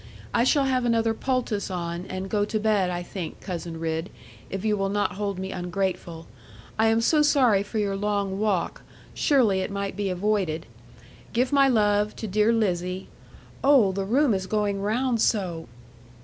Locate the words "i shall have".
0.33-0.83